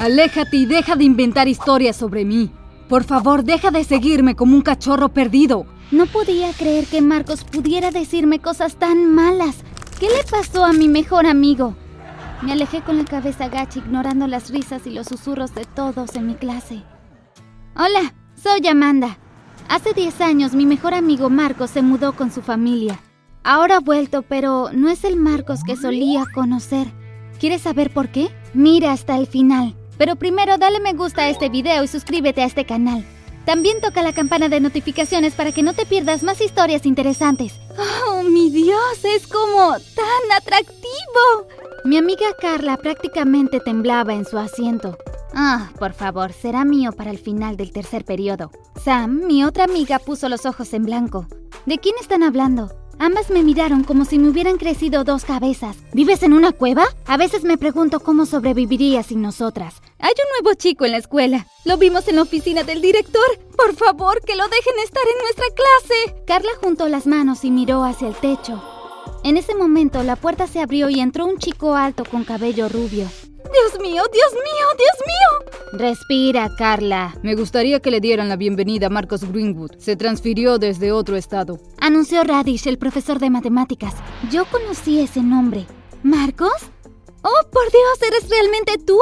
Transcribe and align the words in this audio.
Aléjate 0.00 0.56
y 0.56 0.64
deja 0.64 0.96
de 0.96 1.04
inventar 1.04 1.46
historias 1.46 1.94
sobre 1.94 2.24
mí. 2.24 2.50
Por 2.88 3.04
favor, 3.04 3.44
deja 3.44 3.70
de 3.70 3.84
seguirme 3.84 4.34
como 4.34 4.56
un 4.56 4.62
cachorro 4.62 5.10
perdido. 5.10 5.66
No 5.90 6.06
podía 6.06 6.54
creer 6.54 6.86
que 6.86 7.02
Marcos 7.02 7.44
pudiera 7.44 7.90
decirme 7.90 8.38
cosas 8.38 8.76
tan 8.76 9.14
malas. 9.14 9.56
¿Qué 9.98 10.06
le 10.06 10.24
pasó 10.30 10.64
a 10.64 10.72
mi 10.72 10.88
mejor 10.88 11.26
amigo? 11.26 11.76
Me 12.40 12.52
alejé 12.52 12.80
con 12.80 12.96
la 12.96 13.04
cabeza 13.04 13.50
gacha 13.50 13.80
ignorando 13.80 14.26
las 14.26 14.48
risas 14.48 14.86
y 14.86 14.90
los 14.90 15.06
susurros 15.06 15.54
de 15.54 15.66
todos 15.66 16.16
en 16.16 16.28
mi 16.28 16.34
clase. 16.34 16.82
Hola, 17.76 18.14
soy 18.42 18.66
Amanda. 18.68 19.18
Hace 19.68 19.92
10 19.92 20.18
años 20.22 20.54
mi 20.54 20.64
mejor 20.64 20.94
amigo 20.94 21.28
Marcos 21.28 21.68
se 21.68 21.82
mudó 21.82 22.14
con 22.14 22.30
su 22.30 22.40
familia. 22.40 22.98
Ahora 23.44 23.76
ha 23.76 23.80
vuelto, 23.80 24.22
pero 24.22 24.70
no 24.72 24.88
es 24.88 25.04
el 25.04 25.16
Marcos 25.16 25.60
que 25.62 25.76
solía 25.76 26.24
conocer. 26.34 26.90
¿Quieres 27.38 27.60
saber 27.60 27.92
por 27.92 28.08
qué? 28.08 28.30
Mira 28.54 28.92
hasta 28.92 29.18
el 29.18 29.26
final. 29.26 29.76
Pero 30.00 30.16
primero 30.16 30.56
dale 30.56 30.80
me 30.80 30.94
gusta 30.94 31.24
a 31.24 31.28
este 31.28 31.50
video 31.50 31.84
y 31.84 31.86
suscríbete 31.86 32.40
a 32.40 32.46
este 32.46 32.64
canal. 32.64 33.04
También 33.44 33.82
toca 33.82 34.00
la 34.00 34.14
campana 34.14 34.48
de 34.48 34.58
notificaciones 34.58 35.34
para 35.34 35.52
que 35.52 35.62
no 35.62 35.74
te 35.74 35.84
pierdas 35.84 36.22
más 36.22 36.40
historias 36.40 36.86
interesantes. 36.86 37.60
¡Oh, 37.76 38.22
mi 38.22 38.48
Dios! 38.48 39.04
Es 39.04 39.26
como 39.26 39.72
tan 39.72 40.38
atractivo. 40.38 41.46
Mi 41.84 41.98
amiga 41.98 42.28
Carla 42.40 42.78
prácticamente 42.78 43.60
temblaba 43.60 44.14
en 44.14 44.24
su 44.24 44.38
asiento. 44.38 44.96
Ah, 45.34 45.68
por 45.78 45.92
favor, 45.92 46.32
será 46.32 46.64
mío 46.64 46.92
para 46.92 47.10
el 47.10 47.18
final 47.18 47.58
del 47.58 47.70
tercer 47.70 48.06
periodo. 48.06 48.50
Sam, 48.82 49.26
mi 49.26 49.44
otra 49.44 49.64
amiga, 49.64 49.98
puso 49.98 50.30
los 50.30 50.46
ojos 50.46 50.72
en 50.72 50.84
blanco. 50.84 51.26
¿De 51.66 51.76
quién 51.76 51.96
están 52.00 52.22
hablando? 52.22 52.79
Ambas 53.02 53.30
me 53.30 53.42
miraron 53.42 53.82
como 53.82 54.04
si 54.04 54.18
me 54.18 54.28
hubieran 54.28 54.58
crecido 54.58 55.04
dos 55.04 55.24
cabezas. 55.24 55.74
¿Vives 55.94 56.22
en 56.22 56.34
una 56.34 56.52
cueva? 56.52 56.84
A 57.06 57.16
veces 57.16 57.44
me 57.44 57.56
pregunto 57.56 58.00
cómo 58.00 58.26
sobreviviría 58.26 59.02
sin 59.02 59.22
nosotras. 59.22 59.76
Hay 60.00 60.12
un 60.12 60.44
nuevo 60.44 60.54
chico 60.54 60.84
en 60.84 60.92
la 60.92 60.98
escuela. 60.98 61.46
Lo 61.64 61.78
vimos 61.78 62.08
en 62.08 62.16
la 62.16 62.22
oficina 62.22 62.62
del 62.62 62.82
director. 62.82 63.38
Por 63.56 63.74
favor, 63.74 64.20
que 64.20 64.36
lo 64.36 64.44
dejen 64.48 64.74
estar 64.84 65.02
en 65.02 65.22
nuestra 65.22 65.46
clase. 65.46 66.24
Carla 66.26 66.50
juntó 66.60 66.88
las 66.90 67.06
manos 67.06 67.42
y 67.42 67.50
miró 67.50 67.84
hacia 67.84 68.06
el 68.06 68.16
techo. 68.16 68.62
En 69.24 69.38
ese 69.38 69.54
momento 69.54 70.02
la 70.02 70.16
puerta 70.16 70.46
se 70.46 70.60
abrió 70.60 70.90
y 70.90 71.00
entró 71.00 71.24
un 71.24 71.38
chico 71.38 71.76
alto 71.76 72.04
con 72.04 72.24
cabello 72.24 72.68
rubio. 72.68 73.08
Dios 73.50 73.80
mío, 73.80 74.02
Dios 74.12 74.32
mío, 74.34 74.66
Dios 74.76 74.98
mío. 75.06 75.59
Respira, 75.72 76.50
Carla. 76.56 77.14
Me 77.22 77.36
gustaría 77.36 77.80
que 77.80 77.92
le 77.92 78.00
dieran 78.00 78.28
la 78.28 78.36
bienvenida 78.36 78.88
a 78.88 78.90
Marcos 78.90 79.24
Greenwood. 79.24 79.76
Se 79.78 79.94
transfirió 79.94 80.58
desde 80.58 80.90
otro 80.90 81.16
estado. 81.16 81.60
Anunció 81.80 82.24
Radish, 82.24 82.66
el 82.66 82.76
profesor 82.76 83.20
de 83.20 83.30
matemáticas. 83.30 83.94
Yo 84.32 84.46
conocí 84.46 85.00
ese 85.00 85.22
nombre. 85.22 85.66
¿Marcos? 86.02 86.52
Oh, 87.22 87.50
por 87.52 87.70
Dios, 87.70 88.08
¿eres 88.08 88.28
realmente 88.28 88.78
tú? 88.78 88.98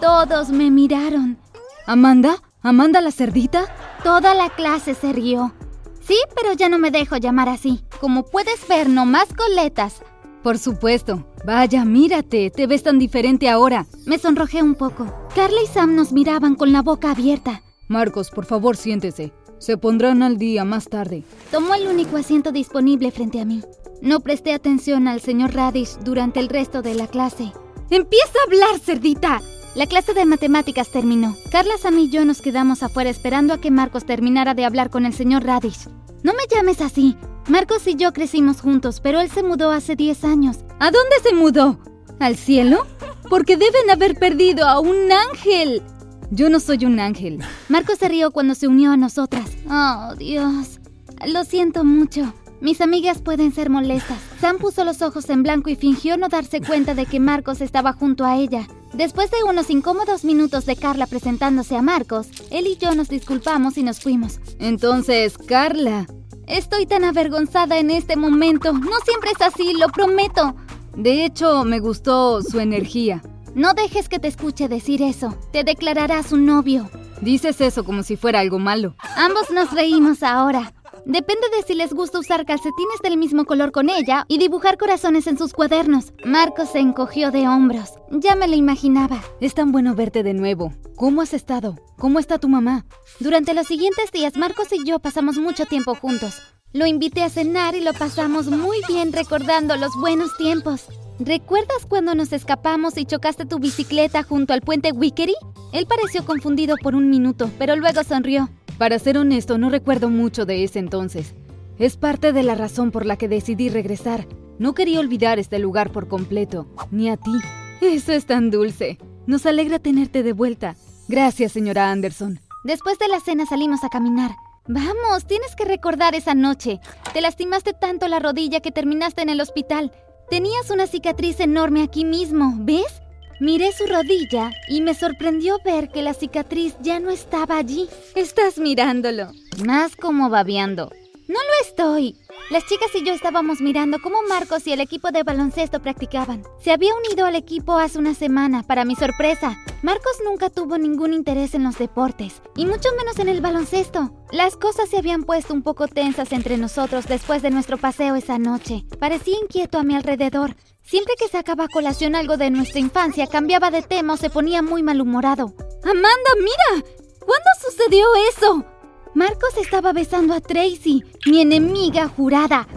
Todos 0.00 0.50
me 0.50 0.70
miraron. 0.70 1.38
¿Amanda? 1.86 2.42
¿Amanda 2.60 3.00
la 3.00 3.12
cerdita? 3.12 3.66
Toda 4.02 4.34
la 4.34 4.50
clase 4.50 4.94
se 4.94 5.12
rió. 5.12 5.54
Sí, 6.00 6.16
pero 6.34 6.54
ya 6.54 6.68
no 6.68 6.78
me 6.78 6.90
dejo 6.90 7.18
llamar 7.18 7.48
así. 7.48 7.84
Como 8.00 8.24
puedes 8.24 8.66
ver, 8.66 8.88
no 8.88 9.06
más 9.06 9.32
coletas. 9.32 10.02
Por 10.44 10.58
supuesto. 10.58 11.26
Vaya, 11.46 11.86
mírate, 11.86 12.50
te 12.50 12.66
ves 12.66 12.82
tan 12.82 12.98
diferente 12.98 13.48
ahora. 13.48 13.86
Me 14.04 14.18
sonrojé 14.18 14.62
un 14.62 14.74
poco. 14.74 15.06
Carla 15.34 15.56
y 15.64 15.66
Sam 15.66 15.96
nos 15.96 16.12
miraban 16.12 16.54
con 16.54 16.70
la 16.70 16.82
boca 16.82 17.12
abierta. 17.12 17.62
Marcos, 17.88 18.28
por 18.28 18.44
favor, 18.44 18.76
siéntese. 18.76 19.32
Se 19.58 19.78
pondrán 19.78 20.22
al 20.22 20.36
día 20.36 20.66
más 20.66 20.88
tarde. 20.90 21.24
Tomó 21.50 21.74
el 21.74 21.88
único 21.88 22.18
asiento 22.18 22.52
disponible 22.52 23.10
frente 23.10 23.40
a 23.40 23.46
mí. 23.46 23.62
No 24.02 24.20
presté 24.20 24.52
atención 24.52 25.08
al 25.08 25.22
señor 25.22 25.54
Radish 25.54 25.96
durante 26.04 26.40
el 26.40 26.50
resto 26.50 26.82
de 26.82 26.94
la 26.94 27.06
clase. 27.06 27.50
¡Empieza 27.88 28.38
a 28.38 28.46
hablar, 28.46 28.80
cerdita! 28.80 29.40
La 29.74 29.86
clase 29.86 30.12
de 30.12 30.26
matemáticas 30.26 30.90
terminó. 30.90 31.34
Carla, 31.50 31.78
Sam 31.80 31.98
y 31.98 32.10
yo 32.10 32.26
nos 32.26 32.42
quedamos 32.42 32.82
afuera 32.82 33.08
esperando 33.08 33.54
a 33.54 33.60
que 33.62 33.70
Marcos 33.70 34.04
terminara 34.04 34.52
de 34.52 34.66
hablar 34.66 34.90
con 34.90 35.06
el 35.06 35.14
señor 35.14 35.44
Radish. 35.44 35.88
No 36.22 36.34
me 36.34 36.44
llames 36.54 36.82
así. 36.82 37.16
Marcos 37.48 37.86
y 37.86 37.94
yo 37.94 38.12
crecimos 38.12 38.60
juntos, 38.62 39.00
pero 39.00 39.20
él 39.20 39.30
se 39.30 39.42
mudó 39.42 39.70
hace 39.70 39.96
10 39.96 40.24
años. 40.24 40.58
¿A 40.80 40.90
dónde 40.90 41.16
se 41.22 41.34
mudó? 41.34 41.78
¿Al 42.18 42.36
cielo? 42.36 42.86
Porque 43.28 43.56
deben 43.56 43.90
haber 43.90 44.18
perdido 44.18 44.66
a 44.66 44.80
un 44.80 45.12
ángel. 45.12 45.82
Yo 46.30 46.48
no 46.48 46.58
soy 46.58 46.86
un 46.86 46.98
ángel. 47.00 47.40
Marcos 47.68 47.98
se 47.98 48.08
rió 48.08 48.30
cuando 48.30 48.54
se 48.54 48.66
unió 48.66 48.92
a 48.92 48.96
nosotras. 48.96 49.50
Oh, 49.68 50.14
Dios. 50.16 50.80
Lo 51.26 51.44
siento 51.44 51.84
mucho. 51.84 52.32
Mis 52.60 52.80
amigas 52.80 53.20
pueden 53.20 53.52
ser 53.52 53.68
molestas. 53.68 54.18
Sam 54.40 54.56
puso 54.56 54.84
los 54.84 55.02
ojos 55.02 55.28
en 55.28 55.42
blanco 55.42 55.68
y 55.68 55.76
fingió 55.76 56.16
no 56.16 56.28
darse 56.28 56.62
cuenta 56.62 56.94
de 56.94 57.04
que 57.04 57.20
Marcos 57.20 57.60
estaba 57.60 57.92
junto 57.92 58.24
a 58.24 58.38
ella. 58.38 58.66
Después 58.94 59.30
de 59.30 59.44
unos 59.44 59.68
incómodos 59.68 60.24
minutos 60.24 60.64
de 60.64 60.76
Carla 60.76 61.06
presentándose 61.06 61.76
a 61.76 61.82
Marcos, 61.82 62.28
él 62.50 62.66
y 62.66 62.76
yo 62.76 62.94
nos 62.94 63.08
disculpamos 63.08 63.76
y 63.76 63.82
nos 63.82 64.00
fuimos. 64.00 64.40
Entonces, 64.58 65.36
Carla. 65.36 66.06
Estoy 66.46 66.84
tan 66.86 67.04
avergonzada 67.04 67.78
en 67.78 67.90
este 67.90 68.16
momento. 68.16 68.72
No 68.72 68.96
siempre 69.04 69.30
es 69.30 69.40
así, 69.40 69.72
lo 69.74 69.88
prometo. 69.88 70.54
De 70.94 71.24
hecho, 71.24 71.64
me 71.64 71.80
gustó 71.80 72.42
su 72.42 72.60
energía. 72.60 73.22
No 73.54 73.72
dejes 73.72 74.08
que 74.08 74.18
te 74.18 74.28
escuche 74.28 74.68
decir 74.68 75.00
eso. 75.00 75.36
Te 75.52 75.64
declarará 75.64 76.22
su 76.22 76.36
novio. 76.36 76.90
Dices 77.22 77.60
eso 77.60 77.84
como 77.84 78.02
si 78.02 78.16
fuera 78.16 78.40
algo 78.40 78.58
malo. 78.58 78.94
Ambos 79.16 79.50
nos 79.50 79.72
reímos 79.72 80.22
ahora. 80.22 80.73
Depende 81.06 81.46
de 81.54 81.62
si 81.62 81.74
les 81.74 81.92
gusta 81.92 82.18
usar 82.18 82.46
calcetines 82.46 83.00
del 83.02 83.18
mismo 83.18 83.44
color 83.44 83.72
con 83.72 83.90
ella 83.90 84.24
y 84.26 84.38
dibujar 84.38 84.78
corazones 84.78 85.26
en 85.26 85.36
sus 85.36 85.52
cuadernos. 85.52 86.14
Marcos 86.24 86.70
se 86.70 86.78
encogió 86.78 87.30
de 87.30 87.46
hombros. 87.46 87.92
Ya 88.10 88.34
me 88.34 88.48
lo 88.48 88.56
imaginaba. 88.56 89.22
Es 89.38 89.52
tan 89.52 89.70
bueno 89.70 89.94
verte 89.94 90.22
de 90.22 90.32
nuevo. 90.32 90.72
¿Cómo 90.96 91.20
has 91.20 91.34
estado? 91.34 91.76
¿Cómo 91.98 92.18
está 92.18 92.38
tu 92.38 92.48
mamá? 92.48 92.86
Durante 93.20 93.52
los 93.52 93.66
siguientes 93.66 94.12
días, 94.12 94.38
Marcos 94.38 94.68
y 94.72 94.82
yo 94.88 94.98
pasamos 94.98 95.36
mucho 95.36 95.66
tiempo 95.66 95.94
juntos. 95.94 96.40
Lo 96.72 96.86
invité 96.86 97.22
a 97.22 97.28
cenar 97.28 97.74
y 97.74 97.80
lo 97.80 97.92
pasamos 97.92 98.46
muy 98.46 98.78
bien 98.88 99.12
recordando 99.12 99.76
los 99.76 99.92
buenos 100.00 100.34
tiempos. 100.38 100.86
¿Recuerdas 101.18 101.84
cuando 101.86 102.14
nos 102.14 102.32
escapamos 102.32 102.96
y 102.96 103.04
chocaste 103.04 103.44
tu 103.44 103.58
bicicleta 103.58 104.22
junto 104.22 104.54
al 104.54 104.62
puente 104.62 104.90
Wickery? 104.90 105.34
Él 105.72 105.86
pareció 105.86 106.24
confundido 106.24 106.76
por 106.82 106.94
un 106.94 107.10
minuto, 107.10 107.50
pero 107.58 107.76
luego 107.76 108.02
sonrió. 108.04 108.48
Para 108.78 108.98
ser 108.98 109.18
honesto, 109.18 109.56
no 109.56 109.70
recuerdo 109.70 110.10
mucho 110.10 110.46
de 110.46 110.64
ese 110.64 110.80
entonces. 110.80 111.34
Es 111.78 111.96
parte 111.96 112.32
de 112.32 112.42
la 112.42 112.54
razón 112.54 112.90
por 112.90 113.06
la 113.06 113.16
que 113.16 113.28
decidí 113.28 113.68
regresar. 113.68 114.26
No 114.58 114.74
quería 114.74 115.00
olvidar 115.00 115.38
este 115.38 115.58
lugar 115.58 115.90
por 115.90 116.08
completo, 116.08 116.66
ni 116.90 117.08
a 117.08 117.16
ti. 117.16 117.32
Eso 117.80 118.12
es 118.12 118.26
tan 118.26 118.50
dulce. 118.50 118.98
Nos 119.26 119.46
alegra 119.46 119.78
tenerte 119.78 120.22
de 120.22 120.32
vuelta. 120.32 120.76
Gracias, 121.08 121.52
señora 121.52 121.90
Anderson. 121.90 122.40
Después 122.64 122.98
de 122.98 123.08
la 123.08 123.20
cena 123.20 123.46
salimos 123.46 123.84
a 123.84 123.90
caminar. 123.90 124.32
Vamos, 124.66 125.26
tienes 125.26 125.54
que 125.54 125.64
recordar 125.64 126.14
esa 126.14 126.34
noche. 126.34 126.80
Te 127.12 127.20
lastimaste 127.20 127.74
tanto 127.74 128.08
la 128.08 128.18
rodilla 128.18 128.60
que 128.60 128.72
terminaste 128.72 129.22
en 129.22 129.28
el 129.28 129.40
hospital. 129.40 129.92
Tenías 130.30 130.70
una 130.70 130.86
cicatriz 130.86 131.38
enorme 131.40 131.82
aquí 131.82 132.04
mismo, 132.04 132.54
¿ves? 132.58 133.02
Miré 133.40 133.72
su 133.72 133.86
rodilla 133.86 134.52
y 134.68 134.80
me 134.80 134.94
sorprendió 134.94 135.58
ver 135.64 135.90
que 135.90 136.02
la 136.02 136.14
cicatriz 136.14 136.76
ya 136.80 137.00
no 137.00 137.10
estaba 137.10 137.58
allí. 137.58 137.88
Estás 138.14 138.58
mirándolo. 138.58 139.32
Más 139.66 139.96
como 139.96 140.30
babeando. 140.30 140.92
No 141.26 141.34
lo 141.34 141.66
estoy. 141.66 142.16
Las 142.50 142.66
chicas 142.66 142.90
y 142.94 143.04
yo 143.04 143.12
estábamos 143.12 143.60
mirando 143.60 143.98
cómo 144.00 144.18
Marcos 144.28 144.66
y 144.66 144.72
el 144.72 144.80
equipo 144.80 145.10
de 145.10 145.22
baloncesto 145.22 145.80
practicaban. 145.80 146.44
Se 146.62 146.70
había 146.70 146.94
unido 146.94 147.24
al 147.26 147.34
equipo 147.34 147.78
hace 147.78 147.98
una 147.98 148.14
semana, 148.14 148.62
para 148.62 148.84
mi 148.84 148.94
sorpresa. 148.94 149.56
Marcos 149.82 150.18
nunca 150.24 150.50
tuvo 150.50 150.76
ningún 150.76 151.14
interés 151.14 151.54
en 151.54 151.64
los 151.64 151.78
deportes, 151.78 152.42
y 152.56 152.66
mucho 152.66 152.90
menos 152.98 153.18
en 153.18 153.28
el 153.28 153.40
baloncesto. 153.40 154.12
Las 154.32 154.56
cosas 154.56 154.90
se 154.90 154.98
habían 154.98 155.24
puesto 155.24 155.54
un 155.54 155.62
poco 155.62 155.88
tensas 155.88 156.32
entre 156.32 156.58
nosotros 156.58 157.06
después 157.06 157.40
de 157.40 157.50
nuestro 157.50 157.78
paseo 157.78 158.14
esa 158.14 158.38
noche. 158.38 158.84
Parecía 159.00 159.36
inquieto 159.42 159.78
a 159.78 159.82
mi 159.82 159.96
alrededor. 159.96 160.54
Siempre 160.84 161.14
que 161.18 161.28
sacaba 161.28 161.64
a 161.64 161.68
colación 161.68 162.14
algo 162.14 162.36
de 162.36 162.50
nuestra 162.50 162.78
infancia, 162.78 163.26
cambiaba 163.26 163.70
de 163.70 163.80
tema 163.80 164.12
o 164.12 164.16
se 164.18 164.28
ponía 164.28 164.60
muy 164.60 164.82
malhumorado. 164.82 165.54
Amanda, 165.82 166.30
mira. 166.36 166.84
¿Cuándo 167.20 167.48
sucedió 167.66 168.06
eso? 168.30 168.66
Marcos 169.14 169.56
estaba 169.56 169.94
besando 169.94 170.34
a 170.34 170.42
Tracy, 170.42 171.02
mi 171.24 171.40
enemiga 171.40 172.08
jurada. 172.08 172.68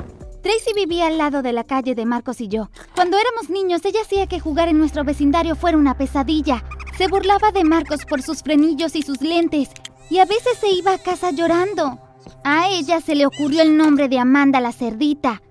Tracy 0.41 0.71
vivía 0.73 1.07
al 1.07 1.17
lado 1.17 1.41
de 1.41 1.51
la 1.51 1.65
calle 1.65 1.95
de 1.95 2.05
Marcos 2.05 2.39
y 2.39 2.47
yo. 2.47 2.69
Cuando 2.95 3.17
éramos 3.17 3.49
niños, 3.49 3.83
ella 3.83 4.01
hacía 4.01 4.25
que 4.27 4.39
jugar 4.39 4.69
en 4.69 4.77
nuestro 4.77 5.03
vecindario 5.03 5.57
fuera 5.57 5.77
una 5.77 5.97
pesadilla. 5.97 6.63
Se 6.97 7.09
burlaba 7.09 7.51
de 7.51 7.65
Marcos 7.65 8.05
por 8.05 8.21
sus 8.21 8.41
frenillos 8.41 8.95
y 8.95 9.01
sus 9.01 9.19
lentes, 9.19 9.69
y 10.09 10.19
a 10.19 10.25
veces 10.25 10.57
se 10.61 10.69
iba 10.69 10.93
a 10.93 10.97
casa 10.97 11.31
llorando. 11.31 11.99
A 12.45 12.69
ella 12.69 13.01
se 13.01 13.15
le 13.15 13.25
ocurrió 13.25 13.63
el 13.63 13.75
nombre 13.75 14.07
de 14.07 14.19
Amanda 14.19 14.61
la 14.61 14.71
cerdita. 14.71 15.41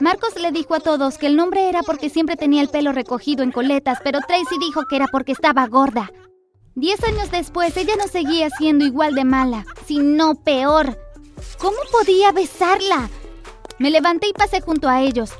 Marcos 0.00 0.34
le 0.40 0.52
dijo 0.52 0.74
a 0.74 0.80
todos 0.80 1.18
que 1.18 1.26
el 1.26 1.36
nombre 1.36 1.68
era 1.68 1.82
porque 1.82 2.10
siempre 2.10 2.36
tenía 2.36 2.62
el 2.62 2.68
pelo 2.68 2.92
recogido 2.92 3.42
en 3.42 3.52
coletas, 3.52 3.98
pero 4.02 4.20
Tracy 4.26 4.58
dijo 4.58 4.82
que 4.88 4.96
era 4.96 5.06
porque 5.08 5.32
estaba 5.32 5.66
gorda. 5.66 6.10
Diez 6.74 7.02
años 7.04 7.30
después, 7.30 7.76
ella 7.76 7.94
no 7.96 8.08
seguía 8.08 8.50
siendo 8.50 8.84
igual 8.84 9.14
de 9.14 9.24
mala, 9.24 9.64
sino 9.86 10.34
peor. 10.34 10.98
¿Cómo 11.58 11.76
podía 11.92 12.32
besarla? 12.32 13.08
Me 13.78 13.90
levanté 13.90 14.28
y 14.28 14.32
pasé 14.32 14.60
junto 14.60 14.88
a 14.88 15.00
ellos. 15.00 15.30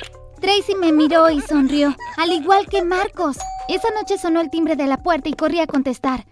Tracy 0.40 0.74
me 0.74 0.92
miró 0.92 1.30
y 1.30 1.40
sonrió, 1.40 1.96
al 2.16 2.32
igual 2.32 2.66
que 2.66 2.84
Marcos. 2.84 3.36
Esa 3.68 3.88
noche 3.98 4.18
sonó 4.18 4.40
el 4.40 4.50
timbre 4.50 4.76
de 4.76 4.86
la 4.86 5.02
puerta 5.02 5.28
y 5.28 5.32
corrí 5.32 5.58
a 5.60 5.66
contestar. 5.66 6.26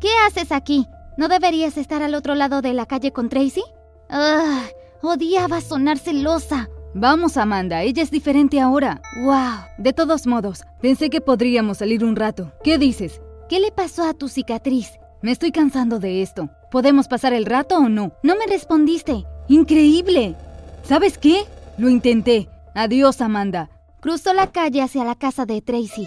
¿Qué 0.00 0.10
haces 0.26 0.52
aquí? 0.52 0.86
¿No 1.16 1.28
deberías 1.28 1.76
estar 1.76 2.02
al 2.02 2.14
otro 2.14 2.34
lado 2.34 2.60
de 2.60 2.74
la 2.74 2.86
calle 2.86 3.12
con 3.12 3.28
Tracy? 3.28 3.62
¡Ugh! 4.10 4.70
Odiaba 5.02 5.60
sonar 5.60 5.98
celosa. 5.98 6.68
Vamos, 6.96 7.36
Amanda, 7.36 7.82
ella 7.82 8.04
es 8.04 8.12
diferente 8.12 8.60
ahora. 8.60 9.02
¡Wow! 9.24 9.66
De 9.78 9.92
todos 9.92 10.28
modos, 10.28 10.62
pensé 10.80 11.10
que 11.10 11.20
podríamos 11.20 11.78
salir 11.78 12.04
un 12.04 12.14
rato. 12.14 12.52
¿Qué 12.62 12.78
dices? 12.78 13.20
¿Qué 13.48 13.58
le 13.58 13.72
pasó 13.72 14.04
a 14.04 14.14
tu 14.14 14.28
cicatriz? 14.28 14.92
Me 15.20 15.32
estoy 15.32 15.50
cansando 15.50 15.98
de 15.98 16.22
esto. 16.22 16.50
¿Podemos 16.70 17.08
pasar 17.08 17.32
el 17.32 17.46
rato 17.46 17.78
o 17.78 17.88
no? 17.88 18.12
No 18.22 18.36
me 18.36 18.46
respondiste. 18.46 19.24
¡Increíble! 19.48 20.36
¿Sabes 20.84 21.18
qué? 21.18 21.46
Lo 21.78 21.88
intenté. 21.88 22.48
Adiós, 22.76 23.20
Amanda. 23.20 23.70
Cruzó 24.00 24.32
la 24.32 24.52
calle 24.52 24.80
hacia 24.80 25.02
la 25.02 25.16
casa 25.16 25.46
de 25.46 25.62
Tracy. 25.62 26.06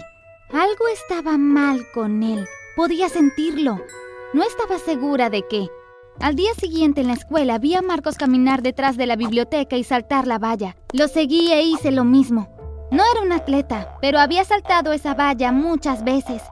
Algo 0.50 0.88
estaba 0.94 1.36
mal 1.36 1.84
con 1.92 2.22
él. 2.22 2.46
Podía 2.76 3.10
sentirlo. 3.10 3.78
No 4.32 4.42
estaba 4.42 4.78
segura 4.78 5.28
de 5.28 5.44
qué. 5.50 5.68
Al 6.20 6.34
día 6.34 6.52
siguiente 6.58 7.00
en 7.00 7.06
la 7.06 7.12
escuela 7.12 7.58
vi 7.58 7.76
a 7.76 7.82
Marcos 7.82 8.16
caminar 8.16 8.60
detrás 8.60 8.96
de 8.96 9.06
la 9.06 9.14
biblioteca 9.14 9.76
y 9.76 9.84
saltar 9.84 10.26
la 10.26 10.38
valla. 10.38 10.74
Lo 10.92 11.06
seguí 11.06 11.52
e 11.52 11.62
hice 11.62 11.92
lo 11.92 12.04
mismo. 12.04 12.48
No 12.90 13.04
era 13.12 13.22
un 13.22 13.30
atleta, 13.30 13.96
pero 14.00 14.18
había 14.18 14.44
saltado 14.44 14.92
esa 14.92 15.14
valla 15.14 15.52
muchas 15.52 16.02
veces. 16.02 16.42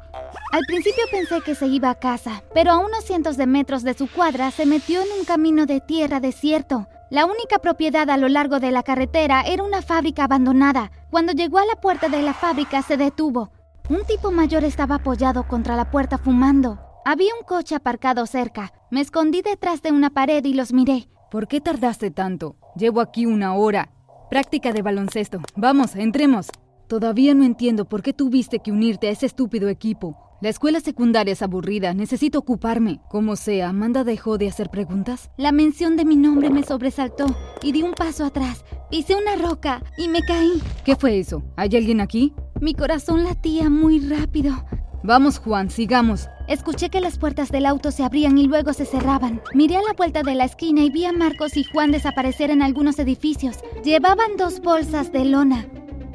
Al 0.52 0.62
principio 0.68 1.02
pensé 1.10 1.40
que 1.40 1.56
se 1.56 1.66
iba 1.66 1.90
a 1.90 1.96
casa, 1.96 2.44
pero 2.54 2.70
a 2.70 2.78
unos 2.78 3.04
cientos 3.04 3.36
de 3.36 3.46
metros 3.46 3.82
de 3.82 3.94
su 3.94 4.08
cuadra 4.08 4.52
se 4.52 4.66
metió 4.66 5.02
en 5.02 5.08
un 5.18 5.24
camino 5.24 5.66
de 5.66 5.80
tierra 5.80 6.20
desierto. 6.20 6.86
La 7.10 7.24
única 7.24 7.58
propiedad 7.58 8.08
a 8.08 8.16
lo 8.16 8.28
largo 8.28 8.60
de 8.60 8.70
la 8.70 8.84
carretera 8.84 9.42
era 9.42 9.64
una 9.64 9.82
fábrica 9.82 10.24
abandonada. 10.24 10.92
Cuando 11.10 11.32
llegó 11.32 11.58
a 11.58 11.66
la 11.66 11.80
puerta 11.80 12.08
de 12.08 12.22
la 12.22 12.34
fábrica 12.34 12.82
se 12.82 12.96
detuvo. 12.96 13.50
Un 13.88 14.04
tipo 14.04 14.30
mayor 14.30 14.62
estaba 14.62 14.96
apoyado 14.96 15.48
contra 15.48 15.74
la 15.74 15.90
puerta 15.90 16.18
fumando. 16.18 16.85
Había 17.08 17.36
un 17.40 17.46
coche 17.46 17.76
aparcado 17.76 18.26
cerca. 18.26 18.72
Me 18.90 19.00
escondí 19.00 19.40
detrás 19.40 19.80
de 19.80 19.92
una 19.92 20.10
pared 20.10 20.44
y 20.44 20.54
los 20.54 20.72
miré. 20.72 21.08
¿Por 21.30 21.46
qué 21.46 21.60
tardaste 21.60 22.10
tanto? 22.10 22.56
Llevo 22.74 23.00
aquí 23.00 23.26
una 23.26 23.54
hora. 23.54 23.92
Práctica 24.28 24.72
de 24.72 24.82
baloncesto. 24.82 25.38
Vamos, 25.54 25.94
entremos. 25.94 26.48
Todavía 26.88 27.32
no 27.34 27.44
entiendo 27.44 27.84
por 27.84 28.02
qué 28.02 28.12
tuviste 28.12 28.58
que 28.58 28.72
unirte 28.72 29.06
a 29.06 29.12
ese 29.12 29.26
estúpido 29.26 29.68
equipo. 29.68 30.18
La 30.40 30.48
escuela 30.48 30.80
secundaria 30.80 31.30
es 31.32 31.42
aburrida, 31.42 31.94
necesito 31.94 32.40
ocuparme. 32.40 32.98
Como 33.08 33.36
sea, 33.36 33.68
Amanda 33.68 34.02
dejó 34.02 34.36
de 34.36 34.48
hacer 34.48 34.68
preguntas. 34.68 35.30
La 35.36 35.52
mención 35.52 35.94
de 35.96 36.04
mi 36.04 36.16
nombre 36.16 36.50
me 36.50 36.64
sobresaltó 36.64 37.26
y 37.62 37.70
di 37.70 37.84
un 37.84 37.94
paso 37.94 38.24
atrás. 38.24 38.64
Pisé 38.90 39.14
una 39.14 39.36
roca 39.36 39.80
y 39.96 40.08
me 40.08 40.22
caí. 40.22 40.60
¿Qué 40.84 40.96
fue 40.96 41.20
eso? 41.20 41.44
¿Hay 41.54 41.68
alguien 41.76 42.00
aquí? 42.00 42.34
Mi 42.60 42.74
corazón 42.74 43.22
latía 43.22 43.70
muy 43.70 44.00
rápido. 44.00 44.56
Vamos, 45.04 45.38
Juan, 45.38 45.70
sigamos. 45.70 46.26
Escuché 46.48 46.90
que 46.90 47.00
las 47.00 47.18
puertas 47.18 47.50
del 47.50 47.66
auto 47.66 47.90
se 47.90 48.04
abrían 48.04 48.38
y 48.38 48.46
luego 48.46 48.72
se 48.72 48.84
cerraban. 48.84 49.42
Miré 49.52 49.76
a 49.76 49.82
la 49.82 49.94
vuelta 49.94 50.22
de 50.22 50.34
la 50.34 50.44
esquina 50.44 50.82
y 50.82 50.90
vi 50.90 51.04
a 51.04 51.12
Marcos 51.12 51.56
y 51.56 51.64
Juan 51.64 51.90
desaparecer 51.90 52.50
en 52.50 52.62
algunos 52.62 52.98
edificios. 53.00 53.56
Llevaban 53.82 54.36
dos 54.36 54.60
bolsas 54.60 55.10
de 55.10 55.24
lona. 55.24 55.66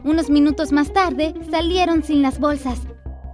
Unos 0.03 0.29
minutos 0.29 0.71
más 0.71 0.93
tarde 0.93 1.33
salieron 1.49 2.03
sin 2.03 2.21
las 2.21 2.39
bolsas. 2.39 2.79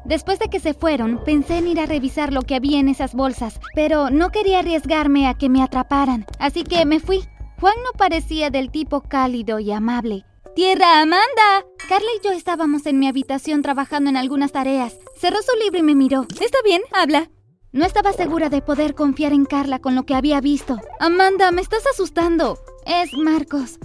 Después 0.06 0.40
de 0.40 0.48
que 0.48 0.60
se 0.60 0.74
fueron, 0.74 1.24
pensé 1.24 1.58
en 1.58 1.68
ir 1.68 1.80
a 1.80 1.86
revisar 1.86 2.34
lo 2.34 2.42
que 2.42 2.56
había 2.56 2.80
en 2.80 2.90
esas 2.90 3.14
bolsas, 3.14 3.60
pero 3.76 4.10
no 4.10 4.32
quería 4.32 4.60
arriesgarme 4.60 5.28
a 5.28 5.34
que 5.34 5.50
me 5.50 5.62
atraparan, 5.62 6.26
así 6.40 6.64
que 6.64 6.86
me 6.86 7.00
fui. 7.00 7.24
Juan 7.60 7.76
no 7.84 7.92
parecía 7.98 8.50
del 8.50 8.72
tipo 8.72 9.02
cálido 9.02 9.60
y 9.60 9.72
amable. 9.72 10.26
¡Tierra 10.56 11.02
Amanda! 11.02 11.66
Carla 11.90 12.08
y 12.20 12.26
yo 12.26 12.32
estábamos 12.32 12.86
en 12.86 13.00
mi 13.00 13.08
habitación 13.08 13.62
trabajando 13.62 14.10
en 14.10 14.18
algunas 14.18 14.52
tareas. 14.52 14.98
Cerró 15.20 15.38
su 15.42 15.58
libro 15.64 15.80
y 15.80 15.84
me 15.84 15.96
miró. 15.96 16.28
Está 16.40 16.60
bien, 16.64 16.82
habla. 16.92 17.30
No 17.72 17.86
estaba 17.86 18.14
segura 18.14 18.50
de 18.50 18.62
poder 18.62 18.94
confiar 18.94 19.34
en 19.34 19.46
Carla 19.46 19.80
con 19.80 19.96
lo 19.96 20.04
que 20.04 20.14
había 20.14 20.42
visto. 20.42 20.78
Amanda, 21.00 21.52
me 21.52 21.62
estás 21.62 21.84
asustando. 21.92 22.60
Es 22.86 23.14
Marcos. 23.14 23.80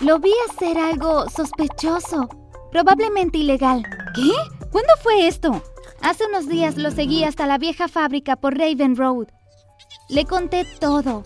Lo 0.00 0.18
vi 0.18 0.32
hacer 0.48 0.78
algo 0.78 1.28
sospechoso, 1.28 2.28
probablemente 2.72 3.38
ilegal. 3.38 3.82
¿Qué? 4.14 4.30
¿Cuándo 4.70 4.92
fue 5.02 5.26
esto? 5.26 5.62
Hace 6.00 6.24
unos 6.26 6.48
días 6.48 6.76
lo 6.78 6.90
seguí 6.90 7.24
hasta 7.24 7.46
la 7.46 7.58
vieja 7.58 7.88
fábrica 7.88 8.36
por 8.36 8.56
Raven 8.56 8.96
Road. 8.96 9.28
Le 10.08 10.24
conté 10.24 10.64
todo. 10.80 11.24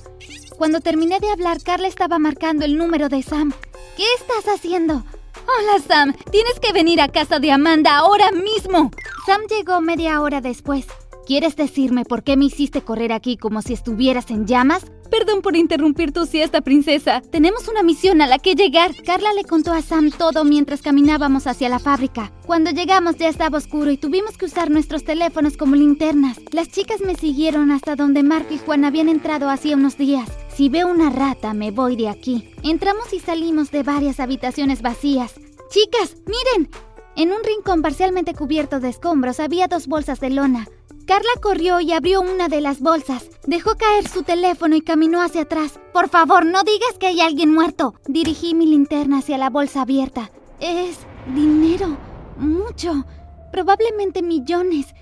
Cuando 0.59 0.81
terminé 0.81 1.21
de 1.21 1.31
hablar, 1.31 1.63
Carla 1.63 1.87
estaba 1.87 2.19
marcando 2.19 2.65
el 2.65 2.77
número 2.77 3.09
de 3.09 3.23
Sam. 3.23 3.53
¿Qué 3.97 4.05
estás 4.19 4.53
haciendo? 4.53 5.05
Hola 5.45 5.83
Sam, 5.87 6.15
tienes 6.31 6.59
que 6.61 6.73
venir 6.73 7.01
a 7.01 7.09
casa 7.09 7.39
de 7.39 7.53
Amanda 7.53 7.97
ahora 7.97 8.31
mismo. 8.33 8.91
Sam 9.25 9.43
llegó 9.49 9.81
media 9.81 10.21
hora 10.21 10.41
después. 10.41 10.87
¿Quieres 11.27 11.55
decirme 11.55 12.05
por 12.05 12.25
qué 12.25 12.37
me 12.37 12.47
hiciste 12.47 12.83
correr 12.83 13.13
aquí 13.13 13.37
como 13.37 13.63
si 13.63 13.73
estuvieras 13.73 14.33
en 14.33 14.49
llamas? 14.49 14.85
Perdón 15.13 15.43
por 15.43 15.55
interrumpir 15.55 16.11
tu 16.11 16.27
siesta, 16.27 16.61
princesa. 16.61 17.21
Tenemos 17.31 17.69
una 17.69 17.85
misión 17.85 18.21
a 18.21 18.27
la 18.27 18.41
que 18.41 18.57
llegar. 18.57 18.91
Carla 19.07 19.33
le 19.33 19.45
contó 19.45 19.73
a 19.73 19.81
Sam 19.81 20.11
todo 20.11 20.43
mientras 20.43 20.83
caminábamos 20.83 21.47
hacia 21.47 21.69
la 21.69 21.79
fábrica. 21.79 22.33
Cuando 22.47 22.73
llegamos 22.73 23.15
ya 23.15 23.29
estaba 23.29 23.59
oscuro 23.59 23.93
y 23.93 23.97
tuvimos 23.97 24.37
que 24.37 24.47
usar 24.47 24.71
nuestros 24.71 25.05
teléfonos 25.05 25.57
como 25.57 25.77
linternas. 25.77 26.41
Las 26.51 26.71
chicas 26.71 27.01
me 27.01 27.15
siguieron 27.15 27.71
hasta 27.71 27.95
donde 27.95 28.25
Marco 28.25 28.55
y 28.55 28.59
Juan 28.59 28.85
habían 28.85 29.09
entrado 29.09 29.51
hacía 29.51 29.77
unos 29.77 29.97
días. 29.97 30.29
Si 30.53 30.69
veo 30.69 30.89
una 30.89 31.11
rata, 31.11 31.55
me 31.55 31.71
voy 31.71 31.95
de 31.95 32.09
aquí. 32.09 32.51
Entramos 32.65 33.13
y 33.13 33.21
salimos 33.21 33.71
de 33.71 33.85
varias 33.85 34.19
habitaciones 34.19 34.83
vacías. 34.83 35.35
Chicas, 35.71 36.17
miren. 36.27 36.69
En 37.15 37.31
un 37.31 37.45
rincón 37.45 37.83
parcialmente 37.83 38.35
cubierto 38.35 38.81
de 38.81 38.89
escombros 38.89 39.39
había 39.39 39.69
dos 39.69 39.87
bolsas 39.87 40.19
de 40.21 40.31
lona. 40.31 40.67
Carla 41.07 41.31
corrió 41.43 41.81
y 41.81 41.93
abrió 41.93 42.21
una 42.21 42.49
de 42.49 42.61
las 42.61 42.81
bolsas. 42.81 43.29
Dejó 43.47 43.77
caer 43.77 44.09
su 44.09 44.23
teléfono 44.23 44.77
y 44.77 44.81
caminó 44.81 45.21
hacia 45.21 45.43
atrás. 45.43 45.79
Por 45.93 46.09
favor, 46.09 46.47
no 46.47 46.63
digas 46.63 46.97
que 46.99 47.09
hay 47.09 47.21
alguien 47.21 47.53
muerto. 47.53 47.95
Dirigí 48.07 48.55
mi 48.55 48.67
linterna 48.67 49.19
hacia 49.19 49.37
la 49.37 49.51
bolsa 49.51 49.83
abierta. 49.83 50.31
Es 50.61 51.01
dinero. 51.35 51.99
Mucho. 52.39 53.05
Probablemente 53.51 54.23
millones. 54.23 54.95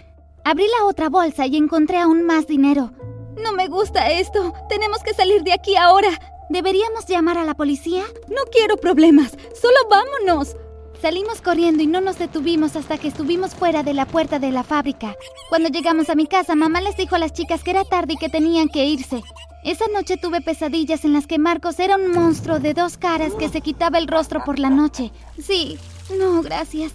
Abrí 0.45 0.65
la 0.79 0.87
otra 0.87 1.11
bolsa 1.11 1.47
y 1.47 1.57
encontré 1.57 1.99
aún 1.99 2.25
más 2.25 2.47
dinero. 2.47 2.93
No 3.37 3.53
me 3.53 3.69
gusta 3.69 4.11
esto. 4.11 4.53
Tenemos 4.69 5.03
que 5.05 5.15
salir 5.15 5.45
de 5.45 5.53
aquí 5.53 5.77
ahora. 5.77 6.09
¿Deberíamos 6.49 7.07
llamar 7.07 7.39
a 7.39 7.45
la 7.45 7.55
policía? 7.55 8.03
No 8.29 8.43
quiero 8.51 8.79
problemas. 8.79 9.37
Solo 9.55 9.79
vámonos. 9.89 10.57
Salimos 11.01 11.41
corriendo 11.41 11.83
y 11.83 11.87
no 11.87 12.03
nos 12.03 12.19
detuvimos 12.19 12.77
hasta 12.77 12.99
que 12.99 13.09
estuvimos 13.09 13.55
fuera 13.55 13.83
de 13.83 13.95
la 13.95 14.05
puerta 14.05 14.39
de 14.39 14.51
la 14.53 14.63
fábrica. 14.63 15.17
Cuando 15.49 15.71
llegamos 15.71 16.11
a 16.11 16.15
mi 16.15 16.27
casa, 16.27 16.55
mamá 16.55 16.83
les 16.83 16.97
dijo 16.99 17.17
a 17.17 17.19
las 17.19 17.33
chicas 17.33 17.65
que 17.65 17.71
era 17.71 17.85
tarde 17.85 18.15
y 18.15 18.17
que 18.17 18.29
tenían 18.29 18.69
que 18.69 18.85
irse. 18.85 19.23
Esa 19.65 19.87
noche 19.95 20.19
tuve 20.19 20.43
pesadillas 20.43 21.07
en 21.07 21.15
las 21.15 21.27
que 21.27 21.39
Marcos 21.39 21.81
era 21.81 21.97
un 21.97 22.13
monstruo 22.13 22.61
de 22.61 22.75
dos 22.75 22.99
caras 22.99 23.33
que 23.35 23.49
se 23.49 23.63
quitaba 23.63 23.97
el 23.97 24.09
rostro 24.09 24.45
por 24.45 24.59
la 24.59 24.69
noche. 24.69 25.11
Sí, 25.39 25.79
no, 26.19 26.43
gracias. 26.43 26.93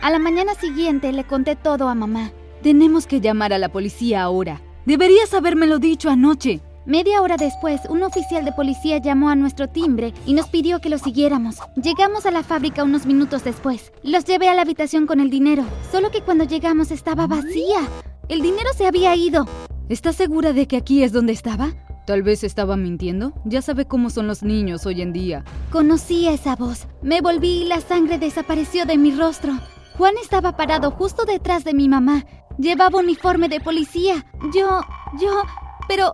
A 0.00 0.10
la 0.10 0.18
mañana 0.18 0.56
siguiente 0.56 1.12
le 1.12 1.24
conté 1.24 1.54
todo 1.54 1.88
a 1.88 1.94
mamá. 1.94 2.32
Tenemos 2.62 3.06
que 3.06 3.20
llamar 3.20 3.52
a 3.52 3.58
la 3.58 3.68
policía 3.68 4.22
ahora. 4.22 4.62
Deberías 4.84 5.32
habérmelo 5.32 5.78
dicho 5.78 6.10
anoche. 6.10 6.60
Media 6.86 7.22
hora 7.22 7.38
después, 7.38 7.80
un 7.88 8.02
oficial 8.02 8.44
de 8.44 8.52
policía 8.52 8.98
llamó 8.98 9.30
a 9.30 9.36
nuestro 9.36 9.68
timbre 9.68 10.12
y 10.26 10.34
nos 10.34 10.48
pidió 10.48 10.80
que 10.80 10.90
lo 10.90 10.98
siguiéramos. 10.98 11.56
Llegamos 11.82 12.26
a 12.26 12.30
la 12.30 12.42
fábrica 12.42 12.84
unos 12.84 13.06
minutos 13.06 13.42
después. 13.42 13.90
Los 14.02 14.26
llevé 14.26 14.50
a 14.50 14.54
la 14.54 14.62
habitación 14.62 15.06
con 15.06 15.20
el 15.20 15.30
dinero, 15.30 15.64
solo 15.90 16.10
que 16.10 16.20
cuando 16.20 16.44
llegamos 16.44 16.90
estaba 16.90 17.26
vacía. 17.26 17.80
El 18.28 18.42
dinero 18.42 18.68
se 18.76 18.86
había 18.86 19.16
ido. 19.16 19.46
¿Estás 19.88 20.16
segura 20.16 20.52
de 20.52 20.66
que 20.66 20.76
aquí 20.76 21.02
es 21.02 21.12
donde 21.12 21.32
estaba? 21.32 21.72
Tal 22.06 22.22
vez 22.22 22.44
estaba 22.44 22.76
mintiendo. 22.76 23.32
Ya 23.46 23.62
sabe 23.62 23.86
cómo 23.86 24.10
son 24.10 24.26
los 24.26 24.42
niños 24.42 24.84
hoy 24.84 25.00
en 25.00 25.14
día. 25.14 25.42
Conocí 25.72 26.28
esa 26.28 26.54
voz. 26.54 26.86
Me 27.00 27.22
volví 27.22 27.62
y 27.62 27.64
la 27.64 27.80
sangre 27.80 28.18
desapareció 28.18 28.84
de 28.84 28.98
mi 28.98 29.10
rostro. 29.10 29.54
Juan 29.96 30.16
estaba 30.22 30.54
parado 30.54 30.90
justo 30.90 31.24
detrás 31.24 31.64
de 31.64 31.72
mi 31.72 31.88
mamá. 31.88 32.26
Llevaba 32.58 32.98
uniforme 32.98 33.48
de 33.48 33.60
policía. 33.60 34.26
Yo... 34.54 34.82
yo... 35.18 35.42
Pero 35.88 36.12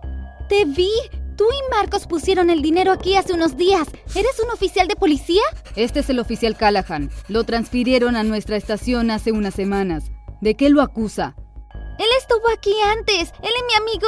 te 0.51 0.65
vi. 0.65 0.91
Tú 1.37 1.45
y 1.45 1.71
Marcos 1.73 2.07
pusieron 2.07 2.49
el 2.49 2.61
dinero 2.61 2.91
aquí 2.91 3.15
hace 3.15 3.31
unos 3.31 3.55
días. 3.55 3.87
¿Eres 4.13 4.37
un 4.43 4.51
oficial 4.51 4.85
de 4.85 4.97
policía? 4.97 5.41
Este 5.77 6.01
es 6.01 6.09
el 6.09 6.19
oficial 6.19 6.57
Callahan. 6.57 7.09
Lo 7.29 7.45
transfirieron 7.45 8.17
a 8.17 8.23
nuestra 8.23 8.57
estación 8.57 9.11
hace 9.11 9.31
unas 9.31 9.53
semanas. 9.53 10.11
¿De 10.41 10.55
qué 10.55 10.69
lo 10.69 10.81
acusa? 10.81 11.37
Él 11.97 12.07
estuvo 12.19 12.49
aquí 12.53 12.73
antes. 12.97 13.31
Él 13.41 13.51
y 13.59 13.63
mi 13.65 13.73
amigo... 13.75 14.07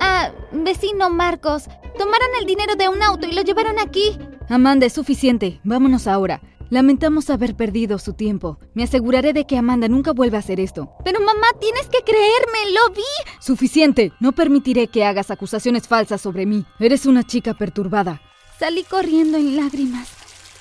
Ah, 0.00 0.32
vecino 0.52 1.08
Marcos. 1.08 1.68
Tomaron 1.96 2.28
el 2.40 2.46
dinero 2.46 2.74
de 2.74 2.88
un 2.88 3.00
auto 3.00 3.28
y 3.28 3.32
lo 3.32 3.42
llevaron 3.42 3.78
aquí. 3.78 4.18
Amanda, 4.48 4.86
es 4.86 4.92
suficiente. 4.92 5.60
Vámonos 5.62 6.08
ahora. 6.08 6.42
Lamentamos 6.68 7.30
haber 7.30 7.54
perdido 7.54 7.98
su 7.98 8.14
tiempo. 8.14 8.58
Me 8.74 8.82
aseguraré 8.82 9.32
de 9.32 9.46
que 9.46 9.56
Amanda 9.56 9.86
nunca 9.88 10.12
vuelva 10.12 10.38
a 10.38 10.40
hacer 10.40 10.58
esto. 10.58 10.92
Pero 11.04 11.20
mamá, 11.20 11.46
tienes 11.60 11.86
que 11.86 12.02
creerme, 12.04 12.72
lo 12.72 12.94
vi. 12.94 13.02
Suficiente. 13.40 14.12
No 14.18 14.32
permitiré 14.32 14.88
que 14.88 15.04
hagas 15.04 15.30
acusaciones 15.30 15.86
falsas 15.86 16.20
sobre 16.20 16.44
mí. 16.44 16.66
Eres 16.80 17.06
una 17.06 17.22
chica 17.22 17.54
perturbada. 17.54 18.20
Salí 18.58 18.82
corriendo 18.82 19.38
en 19.38 19.56
lágrimas. 19.56 20.08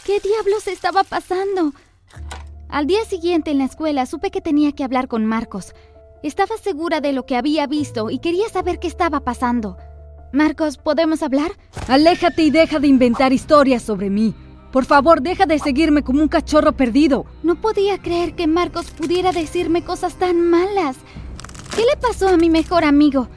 ¿Qué 0.06 0.20
diablos 0.20 0.68
estaba 0.68 1.04
pasando? 1.04 1.74
Al 2.70 2.86
día 2.86 3.04
siguiente 3.06 3.50
en 3.50 3.58
la 3.58 3.66
escuela 3.66 4.06
supe 4.06 4.30
que 4.30 4.42
tenía 4.42 4.74
que 4.74 4.84
hablar 4.84 5.08
con 5.08 5.26
Marcos. 5.26 5.74
Estaba 6.22 6.58
segura 6.58 7.02
de 7.02 7.14
lo 7.14 7.26
que 7.26 7.36
había 7.36 7.66
visto 7.66 8.12
y 8.12 8.20
quería 8.20 8.48
saber 8.50 8.80
qué 8.80 8.88
estaba 8.88 9.22
pasando. 9.22 9.78
Marcos, 10.34 10.78
¿podemos 10.78 11.24
hablar? 11.24 11.52
Aléjate 11.88 12.44
y 12.44 12.52
deja 12.52 12.80
de 12.80 12.88
inventar 12.88 13.34
historias 13.34 13.82
sobre 13.82 14.10
mí. 14.10 14.36
Por 14.75 14.84
favor, 14.84 15.22
deja 15.22 15.46
de 15.46 15.58
seguirme 15.58 16.03
como 16.03 16.22
un 16.22 16.27
cachorro 16.27 16.74
perdido. 16.74 17.25
No 17.44 17.55
podía 17.55 17.98
creer 17.98 18.36
que 18.36 18.46
Marcos 18.46 18.88
pudiera 18.91 19.32
decirme 19.32 19.86
cosas 19.86 20.15
tan 20.15 20.50
malas. 20.50 20.98
¿Qué 21.74 21.84
le 21.84 21.96
pasó 21.96 22.27
a 22.27 22.36
mi 22.36 22.50
mejor 22.50 22.84
amigo? 22.84 23.29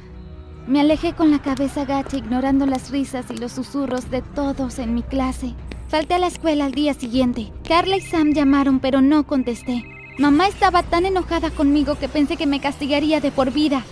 Me 0.67 0.81
alejé 0.81 1.13
con 1.13 1.31
la 1.31 1.41
cabeza 1.41 1.85
gacha 1.85 2.17
ignorando 2.17 2.67
las 2.67 2.91
risas 2.91 3.27
y 3.31 3.37
los 3.37 3.53
susurros 3.53 4.11
de 4.11 4.21
todos 4.21 4.81
en 4.81 4.97
mi 4.97 5.05
clase. 5.05 5.55
Falté 5.87 6.15
a 6.15 6.19
la 6.19 6.27
escuela 6.27 6.65
al 6.65 6.73
día 6.73 6.93
siguiente. 6.93 7.53
Carla 7.69 7.99
y 7.99 8.01
Sam 8.01 8.33
llamaron 8.33 8.81
pero 8.81 9.01
no 9.01 9.25
contesté. 9.25 9.85
Mamá 10.19 10.49
estaba 10.49 10.83
tan 10.83 11.07
enojada 11.07 11.51
conmigo 11.51 11.95
que 12.01 12.09
pensé 12.09 12.37
que 12.37 12.49
me 12.49 12.61
castigaría 12.61 13.21
de 13.21 13.31
por 13.31 13.53
vida. 13.53 13.85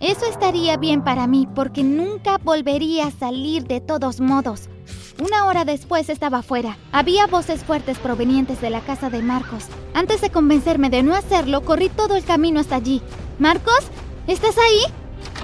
Eso 0.00 0.24
estaría 0.24 0.78
bien 0.78 1.04
para 1.04 1.26
mí 1.26 1.46
porque 1.54 1.82
nunca 1.82 2.38
volvería 2.38 3.08
a 3.08 3.10
salir 3.10 3.66
de 3.66 3.82
todos 3.82 4.18
modos. 4.22 4.70
Una 5.18 5.46
hora 5.46 5.64
después 5.64 6.10
estaba 6.10 6.38
afuera. 6.38 6.76
Había 6.92 7.26
voces 7.26 7.64
fuertes 7.64 7.98
provenientes 7.98 8.60
de 8.60 8.68
la 8.68 8.80
casa 8.80 9.08
de 9.08 9.22
Marcos. 9.22 9.64
Antes 9.94 10.20
de 10.20 10.30
convencerme 10.30 10.90
de 10.90 11.02
no 11.02 11.14
hacerlo, 11.14 11.62
corrí 11.62 11.88
todo 11.88 12.16
el 12.16 12.24
camino 12.24 12.60
hasta 12.60 12.76
allí. 12.76 13.00
¿Marcos? 13.38 13.90
¿Estás 14.26 14.58
ahí? 14.58 14.92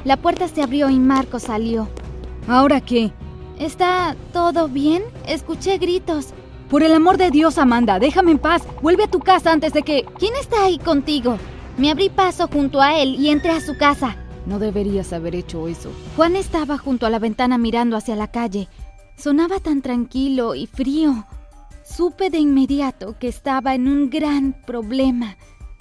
La 0.04 0.18
puerta 0.18 0.46
se 0.48 0.62
abrió 0.62 0.90
y 0.90 0.98
Marcos 0.98 1.44
salió. 1.44 1.88
¿Ahora 2.48 2.82
qué? 2.82 3.12
¿Está 3.58 4.14
todo 4.34 4.68
bien? 4.68 5.02
Escuché 5.26 5.78
gritos. 5.78 6.34
Por 6.68 6.82
el 6.82 6.92
amor 6.92 7.16
de 7.16 7.30
Dios, 7.30 7.56
Amanda, 7.56 7.98
déjame 7.98 8.32
en 8.32 8.38
paz. 8.38 8.62
Vuelve 8.82 9.04
a 9.04 9.10
tu 9.10 9.20
casa 9.20 9.52
antes 9.52 9.72
de 9.72 9.82
que... 9.82 10.04
¿Quién 10.18 10.34
está 10.36 10.64
ahí 10.64 10.78
contigo? 10.78 11.38
Me 11.78 11.90
abrí 11.90 12.10
paso 12.10 12.46
junto 12.46 12.82
a 12.82 12.98
él 12.98 13.14
y 13.18 13.30
entré 13.30 13.52
a 13.52 13.60
su 13.62 13.78
casa. 13.78 14.16
No 14.44 14.58
deberías 14.58 15.12
haber 15.12 15.34
hecho 15.34 15.68
eso. 15.68 15.90
Juan 16.16 16.36
estaba 16.36 16.76
junto 16.76 17.06
a 17.06 17.10
la 17.10 17.18
ventana 17.18 17.56
mirando 17.56 17.96
hacia 17.96 18.16
la 18.16 18.30
calle. 18.30 18.68
Sonaba 19.22 19.60
tan 19.60 19.82
tranquilo 19.82 20.56
y 20.56 20.66
frío. 20.66 21.28
Supe 21.84 22.28
de 22.28 22.38
inmediato 22.38 23.16
que 23.20 23.28
estaba 23.28 23.72
en 23.76 23.86
un 23.86 24.10
gran 24.10 24.52
problema. 24.66 25.36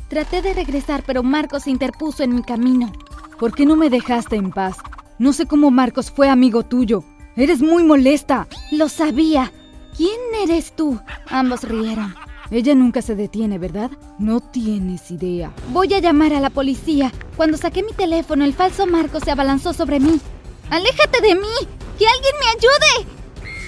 Traté 0.10 0.44
de 0.44 0.54
regresar, 0.54 1.02
pero 1.08 1.24
Marcos 1.24 1.64
se 1.64 1.72
interpuso 1.72 2.22
en 2.22 2.36
mi 2.36 2.44
camino. 2.44 2.92
¿Por 3.40 3.56
qué 3.56 3.66
no 3.66 3.76
me 3.76 3.90
dejaste 3.90 4.36
en 4.36 4.52
paz? 4.52 4.78
No 5.18 5.34
sé 5.34 5.48
cómo 5.48 5.72
Marcos 5.72 6.12
fue 6.12 6.30
amigo 6.30 6.62
tuyo. 6.62 7.04
Eres 7.36 7.64
muy 7.64 7.84
molesta. 7.84 8.48
Lo 8.70 8.90
sabía. 8.90 9.52
¿Quién 9.98 10.20
eres 10.44 10.76
tú? 10.76 11.00
Ambos 11.28 11.64
rieron. 11.64 12.14
Ella 12.52 12.76
nunca 12.76 13.02
se 13.02 13.16
detiene, 13.16 13.58
¿verdad? 13.58 13.90
No 14.20 14.40
tienes 14.40 15.10
idea. 15.10 15.52
Voy 15.74 15.92
a 15.96 16.00
llamar 16.00 16.34
a 16.34 16.42
la 16.42 16.52
policía. 16.52 17.12
Cuando 17.36 17.58
saqué 17.58 17.82
mi 17.82 17.94
teléfono, 17.94 18.46
el 18.46 18.54
falso 18.54 18.86
Marcos 18.86 19.24
se 19.24 19.32
abalanzó 19.32 19.74
sobre 19.74 20.00
mí. 20.00 20.22
¡Aléjate 20.70 21.22
de 21.22 21.34
mí! 21.34 21.56
¡Que 21.98 22.06
alguien 22.06 22.36
me 22.40 22.50
ayude! 22.52 23.21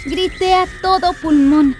Grité 0.05 0.53
a 0.53 0.65
todo 0.81 1.13
pulmón. 1.13 1.75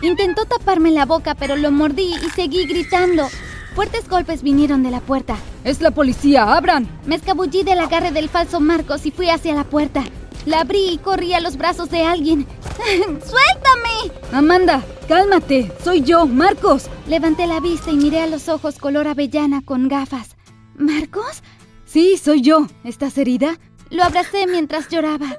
Intentó 0.00 0.44
taparme 0.44 0.90
la 0.90 1.04
boca, 1.04 1.34
pero 1.34 1.56
lo 1.56 1.70
mordí 1.70 2.14
y 2.14 2.30
seguí 2.30 2.66
gritando. 2.66 3.28
Fuertes 3.74 4.08
golpes 4.08 4.42
vinieron 4.42 4.82
de 4.82 4.90
la 4.90 5.00
puerta. 5.00 5.36
¡Es 5.64 5.80
la 5.80 5.90
policía! 5.90 6.54
¡Abran! 6.54 6.88
Me 7.06 7.16
escabullí 7.16 7.64
del 7.64 7.80
agarre 7.80 8.12
del 8.12 8.28
falso 8.28 8.60
Marcos 8.60 9.04
y 9.04 9.10
fui 9.10 9.30
hacia 9.30 9.54
la 9.54 9.64
puerta. 9.64 10.04
La 10.46 10.60
abrí 10.60 10.90
y 10.90 10.98
corrí 10.98 11.32
a 11.34 11.40
los 11.40 11.56
brazos 11.56 11.90
de 11.90 12.02
alguien. 12.02 12.46
¡Suéltame! 13.04 14.12
Amanda, 14.32 14.84
cálmate. 15.08 15.72
Soy 15.82 16.02
yo, 16.02 16.26
Marcos. 16.26 16.86
Levanté 17.08 17.46
la 17.46 17.60
vista 17.60 17.90
y 17.90 17.96
miré 17.96 18.20
a 18.20 18.26
los 18.26 18.48
ojos 18.48 18.78
color 18.78 19.08
avellana 19.08 19.62
con 19.64 19.88
gafas. 19.88 20.36
¿Marcos? 20.76 21.42
Sí, 21.84 22.16
soy 22.16 22.42
yo. 22.42 22.66
¿Estás 22.84 23.16
herida? 23.18 23.58
Lo 23.90 24.02
abracé 24.04 24.46
mientras 24.46 24.88
lloraba. 24.88 25.38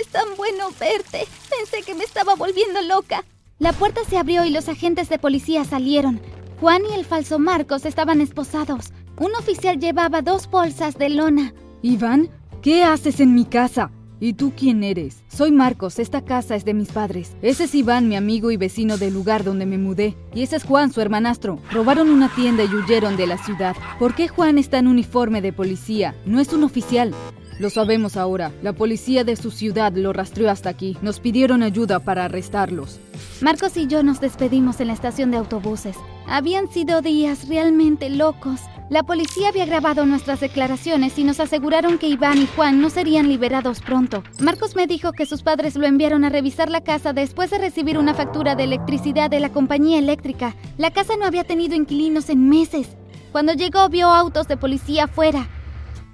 Es 0.00 0.08
tan 0.08 0.36
bueno 0.36 0.70
verte. 0.78 1.26
Pensé 1.48 1.82
que 1.84 1.94
me 1.94 2.04
estaba 2.04 2.34
volviendo 2.34 2.80
loca. 2.82 3.24
La 3.58 3.72
puerta 3.72 4.00
se 4.08 4.18
abrió 4.18 4.44
y 4.44 4.50
los 4.50 4.68
agentes 4.68 5.08
de 5.08 5.18
policía 5.18 5.64
salieron. 5.64 6.20
Juan 6.60 6.82
y 6.90 6.94
el 6.94 7.04
falso 7.04 7.38
Marcos 7.38 7.84
estaban 7.84 8.20
esposados. 8.20 8.92
Un 9.18 9.34
oficial 9.34 9.78
llevaba 9.78 10.22
dos 10.22 10.48
bolsas 10.48 10.96
de 10.98 11.08
lona. 11.10 11.54
Iván, 11.82 12.28
¿qué 12.62 12.84
haces 12.84 13.20
en 13.20 13.34
mi 13.34 13.44
casa? 13.44 13.90
¿Y 14.18 14.32
tú 14.32 14.52
quién 14.56 14.82
eres? 14.82 15.22
Soy 15.28 15.52
Marcos, 15.52 15.98
esta 15.98 16.24
casa 16.24 16.56
es 16.56 16.64
de 16.64 16.72
mis 16.72 16.90
padres. 16.90 17.36
Ese 17.42 17.64
es 17.64 17.74
Iván, 17.74 18.08
mi 18.08 18.16
amigo 18.16 18.50
y 18.50 18.56
vecino 18.56 18.96
del 18.96 19.12
lugar 19.12 19.44
donde 19.44 19.66
me 19.66 19.76
mudé. 19.76 20.16
Y 20.34 20.42
ese 20.42 20.56
es 20.56 20.64
Juan, 20.64 20.90
su 20.90 21.02
hermanastro. 21.02 21.58
Robaron 21.70 22.08
una 22.08 22.34
tienda 22.34 22.64
y 22.64 22.74
huyeron 22.74 23.18
de 23.18 23.26
la 23.26 23.36
ciudad. 23.36 23.76
¿Por 23.98 24.14
qué 24.14 24.28
Juan 24.28 24.56
está 24.56 24.78
en 24.78 24.86
uniforme 24.86 25.42
de 25.42 25.52
policía? 25.52 26.14
No 26.24 26.40
es 26.40 26.52
un 26.54 26.64
oficial. 26.64 27.14
Lo 27.58 27.70
sabemos 27.70 28.18
ahora. 28.18 28.52
La 28.62 28.74
policía 28.74 29.24
de 29.24 29.34
su 29.34 29.50
ciudad 29.50 29.92
lo 29.94 30.12
rastreó 30.12 30.50
hasta 30.50 30.68
aquí. 30.68 30.96
Nos 31.00 31.20
pidieron 31.20 31.62
ayuda 31.62 32.00
para 32.00 32.26
arrestarlos. 32.26 33.00
Marcos 33.40 33.78
y 33.78 33.86
yo 33.86 34.02
nos 34.02 34.20
despedimos 34.20 34.78
en 34.80 34.88
la 34.88 34.92
estación 34.92 35.30
de 35.30 35.38
autobuses. 35.38 35.96
Habían 36.26 36.68
sido 36.70 37.00
días 37.00 37.48
realmente 37.48 38.10
locos. 38.10 38.60
La 38.90 39.02
policía 39.02 39.48
había 39.48 39.64
grabado 39.64 40.04
nuestras 40.04 40.40
declaraciones 40.40 41.18
y 41.18 41.24
nos 41.24 41.40
aseguraron 41.40 41.98
que 41.98 42.08
Iván 42.08 42.42
y 42.42 42.46
Juan 42.46 42.80
no 42.80 42.90
serían 42.90 43.28
liberados 43.28 43.80
pronto. 43.80 44.22
Marcos 44.38 44.76
me 44.76 44.86
dijo 44.86 45.12
que 45.12 45.26
sus 45.26 45.42
padres 45.42 45.76
lo 45.76 45.86
enviaron 45.86 46.24
a 46.24 46.28
revisar 46.28 46.70
la 46.70 46.82
casa 46.82 47.14
después 47.14 47.50
de 47.50 47.58
recibir 47.58 47.96
una 47.96 48.14
factura 48.14 48.54
de 48.54 48.64
electricidad 48.64 49.30
de 49.30 49.40
la 49.40 49.50
compañía 49.50 49.98
eléctrica. 49.98 50.54
La 50.76 50.90
casa 50.90 51.14
no 51.16 51.24
había 51.24 51.44
tenido 51.44 51.74
inquilinos 51.74 52.28
en 52.28 52.48
meses. 52.48 52.96
Cuando 53.32 53.54
llegó 53.54 53.88
vio 53.88 54.08
autos 54.08 54.46
de 54.46 54.56
policía 54.58 55.04
afuera. 55.04 55.48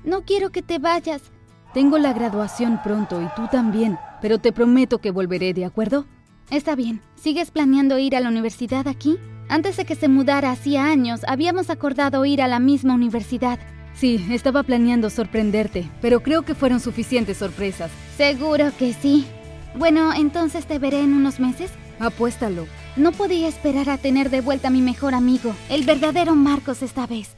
No 0.05 0.23
quiero 0.25 0.51
que 0.51 0.63
te 0.63 0.79
vayas. 0.79 1.32
Tengo 1.75 1.97
la 1.97 2.13
graduación 2.13 2.81
pronto 2.83 3.23
y 3.23 3.29
tú 3.35 3.49
también, 3.51 3.99
pero 4.21 4.39
te 4.39 4.53
prometo 4.53 4.99
que 4.99 5.11
volveré, 5.11 5.55
¿de 5.55 5.65
acuerdo? 5.65 6.05
Está 6.51 6.77
bien. 6.77 7.01
¿Sigues 7.15 7.51
planeando 7.51 7.99
ir 7.99 8.15
a 8.15 8.21
la 8.21 8.29
universidad 8.29 8.87
aquí? 8.87 9.19
Antes 9.49 9.79
de 9.79 9.87
que 9.87 9.95
se 9.95 10.09
mudara 10.09 10.51
hacía 10.51 10.85
años, 10.85 11.23
habíamos 11.27 11.71
acordado 11.71 12.27
ir 12.27 12.43
a 12.43 12.49
la 12.49 12.59
misma 12.59 12.95
universidad. 12.95 13.59
Sí, 13.95 14.23
estaba 14.31 14.63
planeando 14.63 15.09
sorprenderte, 15.09 15.89
pero 16.03 16.23
creo 16.23 16.43
que 16.43 16.55
fueron 16.55 16.79
suficientes 16.79 17.39
sorpresas. 17.39 17.91
Seguro 18.19 18.71
que 18.79 18.93
sí. 18.93 19.27
Bueno, 19.75 20.13
entonces 20.13 20.67
te 20.67 20.79
veré 20.79 21.01
en 21.01 21.15
unos 21.15 21.41
meses. 21.41 21.71
Apuéstalo. 21.99 22.67
No 22.97 23.13
podía 23.13 23.49
esperar 23.49 23.89
a 23.89 23.97
tener 23.97 24.29
de 24.29 24.43
vuelta 24.43 24.69
a 24.69 24.71
mi 24.71 24.83
mejor 24.83 25.15
amigo, 25.15 25.55
el 25.71 25.85
verdadero 25.85 26.35
Marcos 26.35 26.83
esta 26.83 27.07
vez. 27.07 27.35